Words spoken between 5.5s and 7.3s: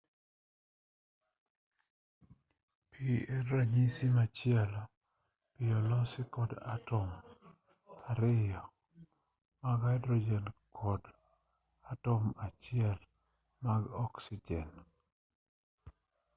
pi olosi kod atom